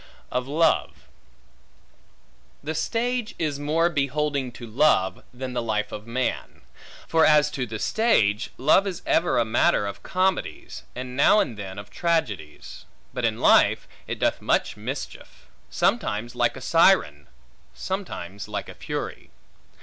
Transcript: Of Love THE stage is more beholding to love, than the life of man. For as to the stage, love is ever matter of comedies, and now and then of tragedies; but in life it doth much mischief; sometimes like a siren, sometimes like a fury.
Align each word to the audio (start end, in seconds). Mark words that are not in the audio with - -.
Of 0.31 0.47
Love 0.47 1.07
THE 2.63 2.73
stage 2.73 3.35
is 3.37 3.59
more 3.59 3.87
beholding 3.87 4.51
to 4.53 4.65
love, 4.65 5.21
than 5.31 5.53
the 5.53 5.61
life 5.61 5.91
of 5.91 6.07
man. 6.07 6.61
For 7.07 7.23
as 7.23 7.51
to 7.51 7.67
the 7.67 7.77
stage, 7.77 8.49
love 8.57 8.87
is 8.87 9.03
ever 9.05 9.45
matter 9.45 9.85
of 9.85 10.01
comedies, 10.01 10.81
and 10.95 11.15
now 11.15 11.39
and 11.39 11.55
then 11.55 11.77
of 11.77 11.91
tragedies; 11.91 12.85
but 13.13 13.25
in 13.25 13.39
life 13.39 13.87
it 14.07 14.17
doth 14.17 14.41
much 14.41 14.75
mischief; 14.75 15.45
sometimes 15.69 16.33
like 16.33 16.57
a 16.57 16.61
siren, 16.61 17.27
sometimes 17.75 18.47
like 18.47 18.69
a 18.69 18.73
fury. 18.73 19.29